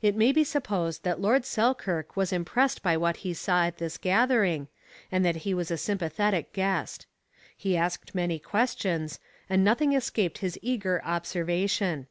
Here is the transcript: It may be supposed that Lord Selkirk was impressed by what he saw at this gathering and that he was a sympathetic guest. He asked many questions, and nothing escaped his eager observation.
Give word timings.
It 0.00 0.16
may 0.16 0.32
be 0.32 0.42
supposed 0.42 1.04
that 1.04 1.20
Lord 1.20 1.44
Selkirk 1.44 2.16
was 2.16 2.32
impressed 2.32 2.82
by 2.82 2.96
what 2.96 3.18
he 3.18 3.32
saw 3.32 3.64
at 3.66 3.78
this 3.78 3.96
gathering 3.96 4.66
and 5.12 5.24
that 5.24 5.36
he 5.46 5.54
was 5.54 5.70
a 5.70 5.76
sympathetic 5.78 6.52
guest. 6.52 7.06
He 7.56 7.76
asked 7.76 8.12
many 8.12 8.40
questions, 8.40 9.20
and 9.48 9.62
nothing 9.62 9.92
escaped 9.92 10.38
his 10.38 10.58
eager 10.62 11.00
observation. 11.04 12.08